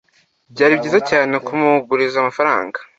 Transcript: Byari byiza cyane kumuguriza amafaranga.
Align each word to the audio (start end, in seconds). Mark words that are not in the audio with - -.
Byari 0.53 0.73
byiza 0.79 0.99
cyane 1.09 1.35
kumuguriza 1.45 2.15
amafaranga. 2.19 2.77